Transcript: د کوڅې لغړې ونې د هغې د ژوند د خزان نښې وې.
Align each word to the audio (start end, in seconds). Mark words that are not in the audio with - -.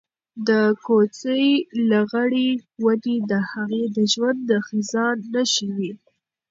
د 0.47 0.49
کوڅې 0.85 1.47
لغړې 1.91 2.49
ونې 2.83 3.15
د 3.31 3.31
هغې 3.51 3.83
د 3.95 3.97
ژوند 4.13 4.39
د 4.49 4.51
خزان 4.67 5.15
نښې 5.33 5.67
وې. 5.75 5.91